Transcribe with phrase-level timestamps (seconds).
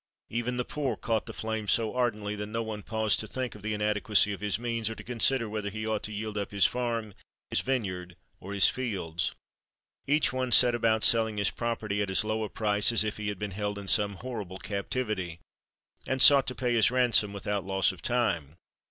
[0.31, 3.61] Even the poor caught the flame so ardently, that no one paused to think of
[3.61, 6.65] the inadequacy of his means, or to consider whether he ought to yield up his
[6.65, 7.13] farm,
[7.51, 9.35] his vineyard, or his fields.
[10.07, 13.27] Each one set about selling his property at as low a price as if he
[13.27, 15.39] had been held in some horrible captivity,
[16.07, 18.55] and sought to pay his ransom without loss of time.